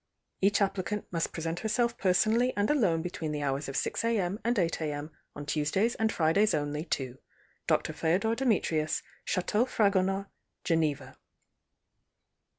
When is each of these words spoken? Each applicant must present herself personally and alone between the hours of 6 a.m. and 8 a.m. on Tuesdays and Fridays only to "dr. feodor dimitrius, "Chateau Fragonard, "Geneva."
Each 0.41 0.63
applicant 0.63 1.05
must 1.13 1.31
present 1.31 1.59
herself 1.59 1.95
personally 1.95 2.53
and 2.57 2.71
alone 2.71 3.03
between 3.03 3.31
the 3.31 3.43
hours 3.43 3.69
of 3.69 3.77
6 3.77 4.03
a.m. 4.03 4.39
and 4.43 4.57
8 4.57 4.81
a.m. 4.81 5.11
on 5.35 5.45
Tuesdays 5.45 5.93
and 5.93 6.11
Fridays 6.11 6.55
only 6.55 6.85
to 6.85 7.19
"dr. 7.67 7.93
feodor 7.93 8.35
dimitrius, 8.35 9.03
"Chateau 9.25 9.63
Fragonard, 9.65 10.25
"Geneva." 10.63 11.19